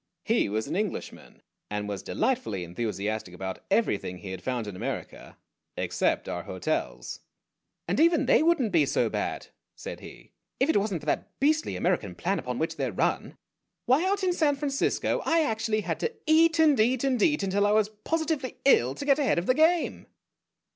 [0.23, 5.37] He was an Englishman, and was delightfully enthusiastic about everything he had found in America
[5.77, 7.19] except our hotels.
[7.87, 11.75] "And even they wouldn't be so bad," said he, "if it wasn't for that beastly
[11.75, 13.37] American plan upon which they're run.
[13.85, 17.67] Why, out in San Francisco I actually had to eat and eat and eat until
[17.67, 20.07] I was positively ill, to get ahead of the game!"